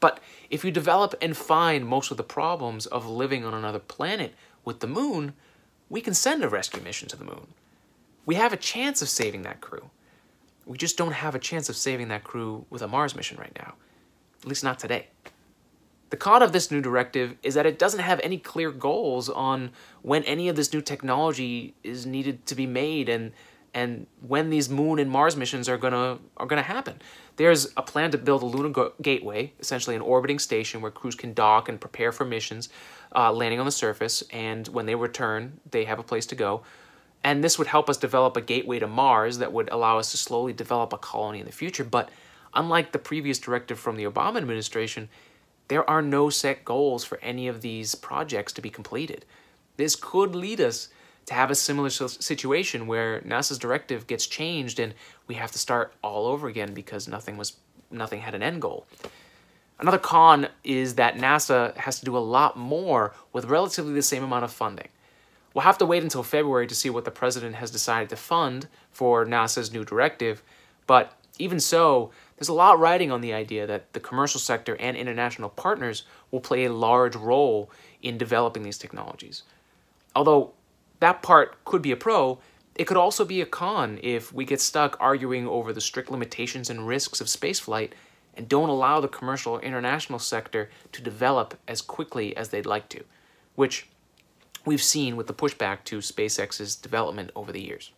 But 0.00 0.20
if 0.50 0.64
you 0.64 0.70
develop 0.70 1.14
and 1.20 1.36
find 1.36 1.86
most 1.86 2.10
of 2.10 2.16
the 2.16 2.22
problems 2.22 2.86
of 2.86 3.06
living 3.06 3.44
on 3.44 3.54
another 3.54 3.80
planet 3.80 4.34
with 4.64 4.80
the 4.80 4.86
moon, 4.86 5.32
we 5.88 6.00
can 6.00 6.14
send 6.14 6.44
a 6.44 6.48
rescue 6.48 6.82
mission 6.82 7.08
to 7.08 7.16
the 7.16 7.24
moon. 7.24 7.48
We 8.24 8.36
have 8.36 8.52
a 8.52 8.56
chance 8.56 9.02
of 9.02 9.08
saving 9.08 9.42
that 9.42 9.60
crew. 9.60 9.90
We 10.66 10.78
just 10.78 10.98
don't 10.98 11.12
have 11.12 11.34
a 11.34 11.38
chance 11.38 11.68
of 11.68 11.76
saving 11.76 12.08
that 12.08 12.24
crew 12.24 12.66
with 12.70 12.82
a 12.82 12.88
Mars 12.88 13.16
mission 13.16 13.38
right 13.38 13.56
now. 13.58 13.74
At 14.42 14.48
least 14.48 14.62
not 14.62 14.78
today. 14.78 15.08
The 16.10 16.16
con 16.16 16.42
of 16.42 16.52
this 16.52 16.70
new 16.70 16.80
directive 16.80 17.36
is 17.42 17.54
that 17.54 17.66
it 17.66 17.78
doesn't 17.78 18.00
have 18.00 18.20
any 18.22 18.38
clear 18.38 18.70
goals 18.70 19.28
on 19.28 19.70
when 20.02 20.24
any 20.24 20.48
of 20.48 20.56
this 20.56 20.72
new 20.72 20.80
technology 20.80 21.74
is 21.82 22.06
needed 22.06 22.46
to 22.46 22.54
be 22.54 22.66
made 22.66 23.08
and 23.08 23.32
and 23.74 24.06
when 24.26 24.48
these 24.48 24.70
moon 24.70 24.98
and 24.98 25.10
Mars 25.10 25.36
missions 25.36 25.68
are 25.68 25.76
gonna 25.76 26.18
are 26.36 26.46
gonna 26.46 26.62
happen. 26.62 27.00
There's 27.36 27.72
a 27.76 27.82
plan 27.82 28.10
to 28.12 28.18
build 28.18 28.42
a 28.42 28.46
lunar 28.46 28.70
go- 28.70 28.92
gateway, 29.00 29.52
essentially 29.60 29.94
an 29.94 30.02
orbiting 30.02 30.38
station 30.38 30.80
where 30.80 30.90
crews 30.90 31.14
can 31.14 31.34
dock 31.34 31.68
and 31.68 31.80
prepare 31.80 32.10
for 32.10 32.24
missions, 32.24 32.68
uh, 33.14 33.30
landing 33.30 33.60
on 33.60 33.66
the 33.66 33.72
surface, 33.72 34.22
and 34.32 34.66
when 34.68 34.86
they 34.86 34.94
return, 34.94 35.60
they 35.70 35.84
have 35.84 35.98
a 35.98 36.02
place 36.02 36.26
to 36.26 36.34
go. 36.34 36.62
And 37.22 37.44
this 37.44 37.58
would 37.58 37.68
help 37.68 37.90
us 37.90 37.96
develop 37.96 38.36
a 38.36 38.40
gateway 38.40 38.78
to 38.78 38.86
Mars 38.86 39.38
that 39.38 39.52
would 39.52 39.68
allow 39.70 39.98
us 39.98 40.10
to 40.12 40.16
slowly 40.16 40.52
develop 40.52 40.92
a 40.92 40.98
colony 40.98 41.40
in 41.40 41.46
the 41.46 41.52
future. 41.52 41.84
But 41.84 42.08
unlike 42.54 42.92
the 42.92 42.98
previous 42.98 43.38
directive 43.38 43.78
from 43.78 43.96
the 43.96 44.04
Obama 44.04 44.38
administration, 44.38 45.08
there 45.68 45.88
are 45.88 46.02
no 46.02 46.30
set 46.30 46.64
goals 46.64 47.04
for 47.04 47.18
any 47.22 47.46
of 47.46 47.60
these 47.60 47.94
projects 47.94 48.52
to 48.54 48.62
be 48.62 48.70
completed. 48.70 49.24
This 49.76 49.94
could 49.94 50.34
lead 50.34 50.60
us 50.60 50.88
to 51.26 51.34
have 51.34 51.50
a 51.50 51.54
similar 51.54 51.90
situation 51.90 52.86
where 52.86 53.20
NASA's 53.20 53.58
directive 53.58 54.06
gets 54.06 54.26
changed 54.26 54.80
and 54.80 54.94
we 55.26 55.34
have 55.34 55.52
to 55.52 55.58
start 55.58 55.92
all 56.02 56.26
over 56.26 56.48
again 56.48 56.72
because 56.72 57.06
nothing 57.06 57.36
was 57.36 57.56
nothing 57.90 58.20
had 58.20 58.34
an 58.34 58.42
end 58.42 58.60
goal. 58.62 58.86
Another 59.78 59.98
con 59.98 60.48
is 60.64 60.96
that 60.96 61.16
NASA 61.16 61.76
has 61.76 61.98
to 62.00 62.04
do 62.04 62.16
a 62.16 62.18
lot 62.18 62.56
more 62.56 63.14
with 63.32 63.44
relatively 63.44 63.92
the 63.92 64.02
same 64.02 64.24
amount 64.24 64.44
of 64.44 64.52
funding. 64.52 64.88
We'll 65.54 65.62
have 65.62 65.78
to 65.78 65.86
wait 65.86 66.02
until 66.02 66.22
February 66.22 66.66
to 66.66 66.74
see 66.74 66.90
what 66.90 67.04
the 67.04 67.10
president 67.10 67.56
has 67.56 67.70
decided 67.70 68.08
to 68.10 68.16
fund 68.16 68.68
for 68.90 69.24
NASA's 69.24 69.72
new 69.72 69.84
directive, 69.84 70.42
but 70.86 71.12
even 71.38 71.60
so, 71.60 72.10
there's 72.38 72.48
a 72.48 72.54
lot 72.54 72.78
riding 72.78 73.10
on 73.10 73.20
the 73.20 73.32
idea 73.32 73.66
that 73.66 73.92
the 73.92 74.00
commercial 74.00 74.38
sector 74.38 74.76
and 74.76 74.96
international 74.96 75.48
partners 75.48 76.04
will 76.30 76.40
play 76.40 76.64
a 76.64 76.72
large 76.72 77.16
role 77.16 77.70
in 78.00 78.16
developing 78.16 78.62
these 78.62 78.78
technologies. 78.78 79.42
Although 80.14 80.52
that 81.00 81.20
part 81.22 81.64
could 81.64 81.82
be 81.82 81.90
a 81.90 81.96
pro, 81.96 82.38
it 82.76 82.86
could 82.86 82.96
also 82.96 83.24
be 83.24 83.40
a 83.40 83.46
con 83.46 83.98
if 84.02 84.32
we 84.32 84.44
get 84.44 84.60
stuck 84.60 84.96
arguing 85.00 85.48
over 85.48 85.72
the 85.72 85.80
strict 85.80 86.10
limitations 86.10 86.70
and 86.70 86.86
risks 86.86 87.20
of 87.20 87.26
spaceflight 87.26 87.90
and 88.36 88.48
don't 88.48 88.68
allow 88.68 89.00
the 89.00 89.08
commercial 89.08 89.54
or 89.54 89.62
international 89.62 90.20
sector 90.20 90.70
to 90.92 91.02
develop 91.02 91.58
as 91.66 91.82
quickly 91.82 92.36
as 92.36 92.50
they'd 92.50 92.66
like 92.66 92.88
to, 92.88 93.02
which 93.56 93.88
we've 94.64 94.82
seen 94.82 95.16
with 95.16 95.26
the 95.26 95.34
pushback 95.34 95.82
to 95.84 95.98
SpaceX's 95.98 96.76
development 96.76 97.32
over 97.34 97.50
the 97.50 97.60
years. 97.60 97.90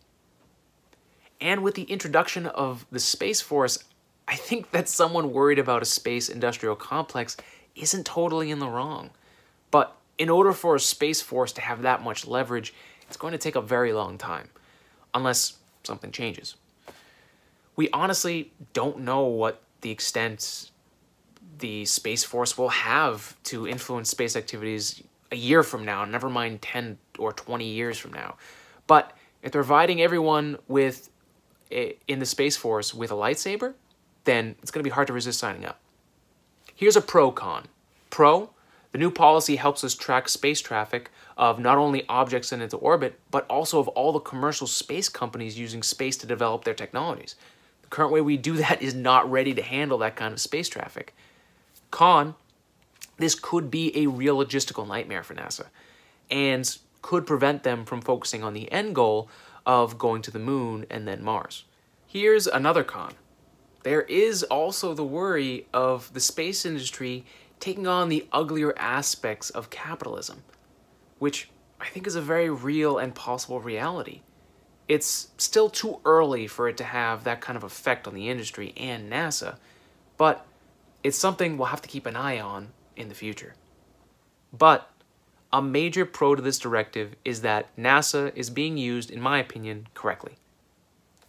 And 1.39 1.61
with 1.63 1.75
the 1.75 1.83
introduction 1.83 2.47
of 2.47 2.87
the 2.91 2.99
Space 2.99 3.41
Force, 3.41 3.83
I 4.31 4.35
think 4.35 4.71
that 4.71 4.87
someone 4.87 5.33
worried 5.33 5.59
about 5.59 5.81
a 5.81 5.85
space 5.85 6.29
industrial 6.29 6.77
complex 6.77 7.35
isn't 7.75 8.05
totally 8.05 8.49
in 8.49 8.59
the 8.59 8.69
wrong. 8.69 9.09
But 9.71 9.95
in 10.17 10.29
order 10.29 10.53
for 10.53 10.75
a 10.75 10.79
Space 10.79 11.21
Force 11.21 11.51
to 11.53 11.61
have 11.61 11.81
that 11.81 12.01
much 12.01 12.25
leverage, 12.25 12.73
it's 13.07 13.17
going 13.17 13.33
to 13.33 13.37
take 13.37 13.55
a 13.55 13.61
very 13.61 13.91
long 13.91 14.17
time, 14.17 14.47
unless 15.13 15.57
something 15.83 16.11
changes. 16.11 16.55
We 17.75 17.89
honestly 17.91 18.53
don't 18.71 18.99
know 18.99 19.23
what 19.23 19.61
the 19.81 19.91
extent 19.91 20.71
the 21.59 21.83
Space 21.83 22.23
Force 22.23 22.57
will 22.57 22.69
have 22.69 23.35
to 23.43 23.67
influence 23.67 24.09
space 24.09 24.37
activities 24.37 25.03
a 25.31 25.35
year 25.35 25.61
from 25.61 25.83
now, 25.83 26.05
never 26.05 26.29
mind 26.29 26.61
10 26.61 26.97
or 27.19 27.33
20 27.33 27.65
years 27.65 27.97
from 27.97 28.13
now. 28.13 28.35
But 28.87 29.11
if 29.43 29.51
they're 29.51 29.61
providing 29.61 30.01
everyone 30.01 30.57
with 30.67 31.09
eh, 31.69 31.93
in 32.07 32.19
the 32.19 32.25
Space 32.25 32.55
Force 32.55 32.93
with 32.93 33.11
a 33.11 33.15
lightsaber, 33.15 33.73
then 34.23 34.55
it's 34.61 34.71
going 34.71 34.81
to 34.81 34.89
be 34.89 34.93
hard 34.93 35.07
to 35.07 35.13
resist 35.13 35.39
signing 35.39 35.65
up. 35.65 35.79
Here's 36.75 36.95
a 36.95 37.01
pro 37.01 37.31
con. 37.31 37.67
Pro, 38.09 38.49
the 38.91 38.97
new 38.97 39.11
policy 39.11 39.55
helps 39.55 39.83
us 39.83 39.95
track 39.95 40.27
space 40.27 40.61
traffic 40.61 41.09
of 41.37 41.59
not 41.59 41.77
only 41.77 42.07
objects 42.09 42.49
sent 42.49 42.61
into 42.61 42.77
orbit, 42.77 43.19
but 43.29 43.45
also 43.47 43.79
of 43.79 43.87
all 43.89 44.11
the 44.11 44.19
commercial 44.19 44.67
space 44.67 45.07
companies 45.07 45.57
using 45.57 45.81
space 45.81 46.17
to 46.17 46.27
develop 46.27 46.63
their 46.63 46.73
technologies. 46.73 47.35
The 47.83 47.87
current 47.87 48.11
way 48.11 48.21
we 48.21 48.37
do 48.37 48.57
that 48.57 48.81
is 48.81 48.93
not 48.93 49.29
ready 49.29 49.53
to 49.53 49.61
handle 49.61 49.97
that 49.99 50.15
kind 50.15 50.33
of 50.33 50.41
space 50.41 50.67
traffic. 50.67 51.15
Con, 51.89 52.35
this 53.17 53.35
could 53.35 53.71
be 53.71 53.95
a 53.97 54.07
real 54.07 54.37
logistical 54.43 54.87
nightmare 54.87 55.23
for 55.23 55.35
NASA 55.35 55.67
and 56.29 56.77
could 57.01 57.25
prevent 57.25 57.63
them 57.63 57.85
from 57.85 58.01
focusing 58.01 58.43
on 58.43 58.53
the 58.53 58.71
end 58.71 58.95
goal 58.95 59.29
of 59.65 59.97
going 59.97 60.21
to 60.23 60.31
the 60.31 60.39
moon 60.39 60.85
and 60.89 61.07
then 61.07 61.23
Mars. 61.23 61.65
Here's 62.07 62.47
another 62.47 62.83
con. 62.83 63.13
There 63.83 64.01
is 64.03 64.43
also 64.43 64.93
the 64.93 65.03
worry 65.03 65.67
of 65.73 66.13
the 66.13 66.19
space 66.19 66.65
industry 66.65 67.25
taking 67.59 67.87
on 67.87 68.09
the 68.09 68.27
uglier 68.31 68.77
aspects 68.77 69.49
of 69.49 69.69
capitalism, 69.69 70.43
which 71.19 71.49
I 71.79 71.87
think 71.87 72.07
is 72.07 72.15
a 72.15 72.21
very 72.21 72.49
real 72.49 72.97
and 72.97 73.13
possible 73.13 73.59
reality. 73.59 74.21
It's 74.87 75.29
still 75.37 75.69
too 75.69 75.99
early 76.05 76.47
for 76.47 76.67
it 76.67 76.77
to 76.77 76.83
have 76.83 77.23
that 77.23 77.41
kind 77.41 77.57
of 77.57 77.63
effect 77.63 78.07
on 78.07 78.13
the 78.13 78.29
industry 78.29 78.73
and 78.77 79.11
NASA, 79.11 79.57
but 80.17 80.45
it's 81.03 81.17
something 81.17 81.57
we'll 81.57 81.67
have 81.67 81.81
to 81.81 81.89
keep 81.89 82.05
an 82.05 82.15
eye 82.15 82.39
on 82.39 82.69
in 82.95 83.09
the 83.09 83.15
future. 83.15 83.55
But 84.53 84.89
a 85.53 85.61
major 85.61 86.05
pro 86.05 86.35
to 86.35 86.41
this 86.41 86.59
directive 86.59 87.15
is 87.25 87.41
that 87.41 87.75
NASA 87.77 88.31
is 88.35 88.49
being 88.49 88.77
used, 88.77 89.09
in 89.09 89.21
my 89.21 89.39
opinion, 89.39 89.87
correctly. 89.93 90.33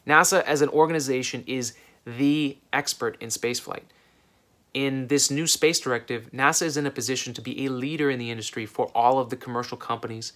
NASA 0.06 0.42
as 0.42 0.62
an 0.62 0.68
organization 0.68 1.44
is 1.46 1.74
the 2.04 2.56
expert 2.72 3.16
in 3.20 3.28
spaceflight. 3.28 3.82
In 4.74 5.08
this 5.08 5.30
new 5.30 5.46
space 5.46 5.80
directive, 5.80 6.30
NASA 6.32 6.62
is 6.62 6.76
in 6.76 6.86
a 6.86 6.90
position 6.90 7.34
to 7.34 7.42
be 7.42 7.64
a 7.64 7.70
leader 7.70 8.10
in 8.10 8.18
the 8.18 8.30
industry 8.30 8.64
for 8.64 8.86
all 8.94 9.18
of 9.18 9.28
the 9.28 9.36
commercial 9.36 9.76
companies 9.76 10.32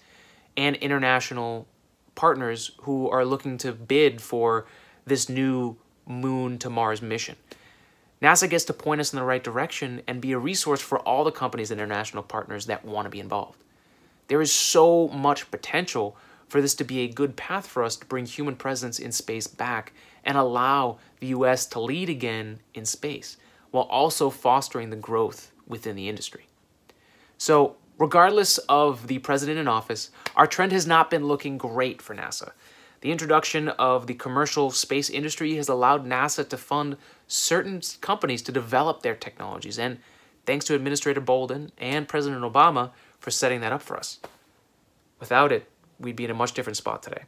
and 0.57 0.77
international 0.77 1.67
partners 2.15 2.73
who 2.83 3.09
are 3.09 3.25
looking 3.25 3.59
to 3.59 3.73
bid 3.73 4.21
for 4.21 4.67
this 5.07 5.29
new 5.29 5.77
moon 6.07 6.59
to 6.59 6.71
Mars 6.71 7.01
mission. 7.01 7.37
NASA 8.23 8.49
gets 8.49 8.65
to 8.65 8.73
point 8.73 9.01
us 9.01 9.13
in 9.13 9.19
the 9.19 9.25
right 9.25 9.45
direction 9.45 10.03
and 10.07 10.21
be 10.21 10.33
a 10.33 10.39
resource 10.39 10.81
for 10.81 10.99
all 11.01 11.25
the 11.25 11.33
companies 11.33 11.71
and 11.71 11.81
international 11.81 12.23
partners 12.23 12.67
that 12.67 12.85
want 12.85 13.07
to 13.07 13.11
be 13.11 13.21
involved. 13.21 13.63
There 14.29 14.41
is 14.41 14.53
so 14.53 15.09
much 15.09 15.51
potential 15.51 16.17
for 16.49 16.61
this 16.61 16.75
to 16.77 16.85
be 16.85 17.01
a 17.01 17.09
good 17.09 17.37
path 17.37 17.67
for 17.67 17.83
us 17.83 17.97
to 17.97 18.07
bring 18.07 18.27
human 18.27 18.57
presence 18.57 18.99
in 18.99 19.13
space 19.13 19.47
back 19.47 19.93
and 20.27 20.37
allow 20.37 20.99
the 21.21 21.29
US 21.29 21.65
to 21.67 21.81
lead 21.81 22.11
again 22.11 22.59
in 22.75 22.85
space, 22.85 23.39
while 23.71 23.85
also 23.85 24.29
fostering 24.29 24.91
the 24.91 24.97
growth 24.97 25.53
within 25.67 25.97
the 25.97 26.09
industry. 26.09 26.47
So, 27.39 27.77
regardless 27.99 28.59
of 28.69 29.07
the 29.07 29.21
president 29.21 29.59
in 29.59 29.69
office, 29.69 30.11
our 30.35 30.47
trend 30.47 30.73
has 30.73 30.87
not 30.87 31.11
been 31.11 31.27
looking 31.27 31.57
great 31.57 32.03
for 32.03 32.15
NASA. 32.15 32.53
The 33.03 33.13
introduction 33.13 33.69
of 33.69 34.07
the 34.07 34.15
commercial 34.15 34.71
space 34.71 35.09
industry 35.09 35.55
has 35.55 35.69
allowed 35.69 36.07
NASA 36.07 36.49
to 36.49 36.57
fund 36.57 36.97
certain 37.29 37.81
companies 38.01 38.43
to 38.43 38.53
develop 38.53 39.03
their 39.03 39.15
technologies, 39.15 39.79
and 39.79 39.99
thanks 40.45 40.65
to 40.67 40.75
Administrator 40.75 41.21
Bolden 41.21 41.71
and 41.79 42.09
President 42.09 42.43
Obama 42.43 42.91
for 43.21 43.31
setting 43.31 43.61
that 43.61 43.73
up 43.73 43.83
for 43.83 43.97
us. 43.97 44.19
Without 45.21 45.53
it, 45.53 45.69
we'd 45.99 46.17
be 46.17 46.25
in 46.25 46.31
a 46.31 46.35
much 46.35 46.53
different 46.53 46.77
spot 46.77 47.03
today. 47.03 47.25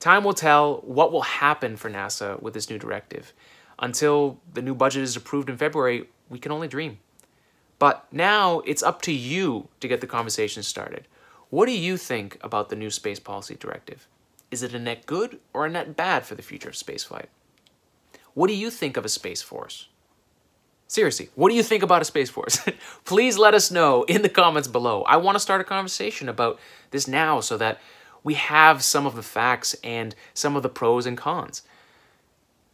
Time 0.00 0.24
will 0.24 0.32
tell 0.32 0.76
what 0.78 1.12
will 1.12 1.22
happen 1.22 1.76
for 1.76 1.90
NASA 1.90 2.40
with 2.40 2.54
this 2.54 2.70
new 2.70 2.78
directive. 2.78 3.34
Until 3.78 4.40
the 4.52 4.62
new 4.62 4.74
budget 4.74 5.02
is 5.02 5.14
approved 5.14 5.50
in 5.50 5.58
February, 5.58 6.08
we 6.30 6.38
can 6.38 6.52
only 6.52 6.68
dream. 6.68 6.98
But 7.78 8.06
now 8.10 8.60
it's 8.60 8.82
up 8.82 9.02
to 9.02 9.12
you 9.12 9.68
to 9.80 9.88
get 9.88 10.00
the 10.00 10.06
conversation 10.06 10.62
started. 10.62 11.06
What 11.50 11.66
do 11.66 11.72
you 11.72 11.96
think 11.96 12.38
about 12.42 12.70
the 12.70 12.76
new 12.76 12.90
space 12.90 13.20
policy 13.20 13.56
directive? 13.56 14.08
Is 14.50 14.62
it 14.62 14.74
a 14.74 14.78
net 14.78 15.04
good 15.04 15.38
or 15.52 15.66
a 15.66 15.70
net 15.70 15.96
bad 15.96 16.24
for 16.24 16.34
the 16.34 16.42
future 16.42 16.70
of 16.70 16.74
spaceflight? 16.74 17.26
What 18.34 18.48
do 18.48 18.54
you 18.54 18.70
think 18.70 18.96
of 18.96 19.04
a 19.04 19.08
space 19.08 19.42
force? 19.42 19.88
Seriously, 20.86 21.28
what 21.34 21.50
do 21.50 21.54
you 21.54 21.62
think 21.62 21.82
about 21.82 22.02
a 22.02 22.04
space 22.04 22.30
force? 22.30 22.60
Please 23.04 23.38
let 23.38 23.54
us 23.54 23.70
know 23.70 24.02
in 24.04 24.22
the 24.22 24.28
comments 24.28 24.66
below. 24.66 25.02
I 25.02 25.18
want 25.18 25.36
to 25.36 25.40
start 25.40 25.60
a 25.60 25.64
conversation 25.64 26.28
about 26.28 26.58
this 26.90 27.06
now 27.06 27.40
so 27.40 27.56
that 27.58 27.78
we 28.22 28.34
have 28.34 28.82
some 28.82 29.06
of 29.06 29.16
the 29.16 29.22
facts 29.22 29.74
and 29.82 30.14
some 30.34 30.56
of 30.56 30.62
the 30.62 30.68
pros 30.68 31.06
and 31.06 31.16
cons. 31.16 31.62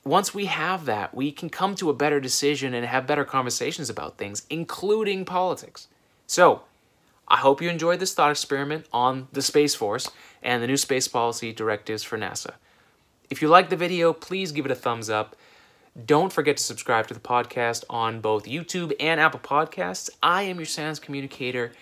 Once 0.05 0.33
we 0.33 0.47
have 0.47 0.85
that, 0.85 1.15
we 1.15 1.33
can 1.33 1.51
come 1.51 1.75
to 1.75 1.91
a 1.91 1.95
better 1.95 2.21
decision 2.21 2.75
and 2.75 2.87
have 2.87 3.07
better 3.07 3.25
conversations 3.25 3.91
about 3.91 4.17
things, 4.17 4.47
including 4.49 5.25
politics. 5.25 5.89
So, 6.27 6.63
I 7.29 7.39
hope 7.39 7.61
you 7.61 7.69
enjoyed 7.69 7.99
this 7.99 8.15
thought 8.15 8.31
experiment 8.31 8.87
on 8.93 9.27
the 9.33 9.43
Space 9.43 9.75
Force 9.75 10.09
and 10.45 10.63
the 10.63 10.69
new 10.69 10.77
space 10.77 11.09
policy 11.09 11.53
directives 11.53 12.05
for 12.05 12.17
NASA. 12.17 12.53
If 13.29 13.43
you 13.43 13.49
liked 13.49 13.71
the 13.71 13.77
video, 13.77 14.13
please 14.13 14.53
give 14.53 14.65
it 14.65 14.71
a 14.71 14.77
thumbs 14.77 15.11
up. 15.11 15.35
Don't 16.05 16.33
forget 16.33 16.57
to 16.59 16.63
subscribe 16.63 17.09
to 17.09 17.15
the 17.15 17.21
podcast 17.21 17.83
on 17.91 18.21
both 18.21 18.45
YouTube 18.45 18.93
and 19.01 19.19
Apple 19.19 19.41
Podcasts. 19.41 20.09
I 20.23 20.43
am 20.43 20.59
your 20.59 20.67
science 20.67 21.01
communicator, 21.01 21.73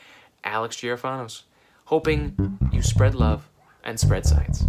Alex 0.44 0.76
Girofanos, 0.76 1.42
hoping 1.87 2.59
you 2.73 2.80
spread 2.80 3.14
love 3.14 3.47
and 3.85 3.99
spread 3.99 4.26
science. 4.26 4.64